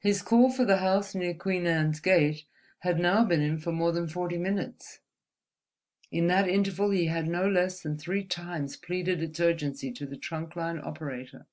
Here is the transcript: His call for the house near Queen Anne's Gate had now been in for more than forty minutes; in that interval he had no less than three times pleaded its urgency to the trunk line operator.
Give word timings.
His 0.00 0.20
call 0.20 0.50
for 0.50 0.64
the 0.64 0.78
house 0.78 1.14
near 1.14 1.32
Queen 1.32 1.64
Anne's 1.64 2.00
Gate 2.00 2.42
had 2.80 2.98
now 2.98 3.24
been 3.24 3.40
in 3.40 3.60
for 3.60 3.70
more 3.70 3.92
than 3.92 4.08
forty 4.08 4.36
minutes; 4.36 4.98
in 6.10 6.26
that 6.26 6.48
interval 6.48 6.90
he 6.90 7.06
had 7.06 7.28
no 7.28 7.48
less 7.48 7.80
than 7.80 7.96
three 7.96 8.24
times 8.24 8.76
pleaded 8.76 9.22
its 9.22 9.38
urgency 9.38 9.92
to 9.92 10.06
the 10.06 10.16
trunk 10.18 10.56
line 10.56 10.80
operator. 10.80 11.46